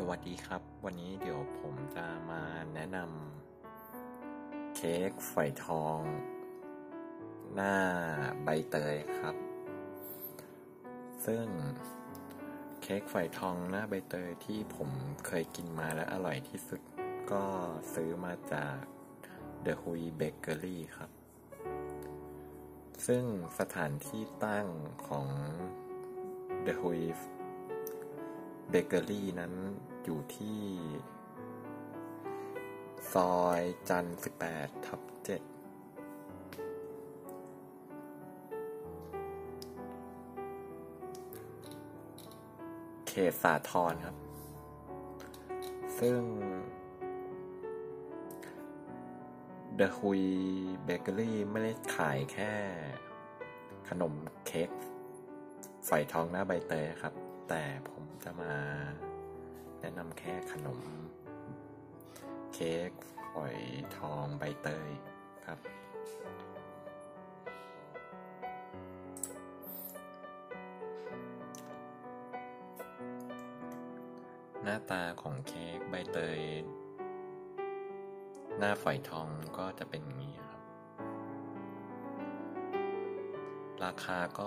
[0.00, 2.42] สวัสดีครับ วันนี้เดี๋ยวผมจะมา
[2.74, 5.98] แนะนำเค้กฝอยทอง
[7.54, 7.76] หน้า
[8.44, 9.36] ใบเตยครับ
[11.26, 11.46] ซึ่ง
[12.82, 14.90] เค้กฝอยทองหน้าใบเตยที่ผม
[15.26, 16.80] เคยกินมาและอร่อยที่สุด
[17.32, 17.44] ก็
[17.94, 18.76] ซื้อมาจาก
[19.64, 21.10] The Hui Bakery ครับ
[23.06, 23.24] ซึ่ง
[23.58, 24.66] สถานที่ตั้ง
[25.08, 25.26] ของ
[26.66, 27.02] The Hui
[28.68, 29.52] เบเกอรี่นั้น
[30.04, 30.60] อยู่ที่
[33.12, 34.18] ซอยจันทร์
[34.50, 35.14] 18 ทับ 7
[43.08, 44.16] เขตสาทรครับ
[45.98, 46.20] ซึ่ง
[49.78, 50.22] The Hui
[50.86, 52.52] Bakery ไม่ได้ขายแค่
[53.88, 54.12] ขนม
[54.46, 54.70] เค้ก
[55.88, 57.14] ฝอยทองหน้าใบเตยครับ
[57.48, 58.54] แต่ผมจะมา
[59.80, 60.80] แนะนำแค่ขนม
[62.54, 62.90] เค้ก
[63.32, 63.58] ฝอย
[63.96, 64.90] ทองใบเตย
[65.46, 65.58] ครับ
[74.62, 76.40] หน้าตาของเค้กใบเตย
[78.58, 79.28] หน้าฝอยทอง
[79.58, 80.60] ก็จะเป็นอย่างนี้ครับ
[83.84, 84.46] ราคาก็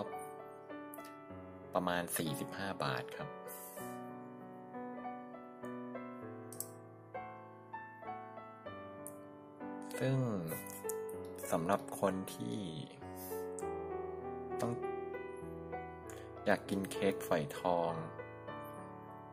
[1.79, 2.05] ประมาณ
[2.43, 3.29] 45 บาทครับ
[9.99, 10.17] ซึ่ง
[11.51, 12.59] สำหรับคนที่
[14.61, 14.71] ต้อง
[16.45, 17.91] อยากกินเค้กฝอยทอง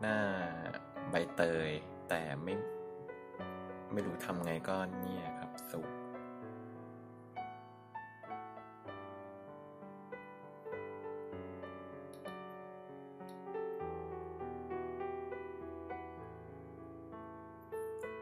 [0.01, 0.19] หน้า
[1.11, 1.71] ใบเตย
[2.09, 2.55] แต่ไม่
[3.93, 6.04] ไม่รู้ทำไงก็เนี่ยครับสูตร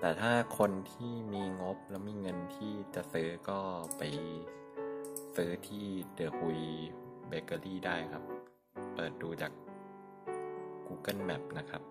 [0.05, 3.61] แต่ถ้าคนที่มีงบแล้วมีเงินที่จะซื้อก็
[3.99, 4.03] ไป
[5.37, 6.61] ซื้อที่เดอะฮุย
[7.29, 8.23] เบเกอรี่ได้ครับ
[8.95, 9.53] เปิดดูจาก
[10.87, 11.83] Google Map นะครับ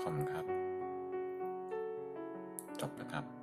[0.00, 0.44] ขอบคุณครับ
[2.80, 3.39] จบแล้วครับ